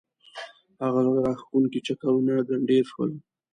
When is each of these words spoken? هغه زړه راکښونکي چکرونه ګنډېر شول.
هغه 0.83 0.99
زړه 1.05 1.19
راکښونکي 1.25 1.79
چکرونه 1.87 2.33
ګنډېر 2.49 2.83
شول. 2.91 3.11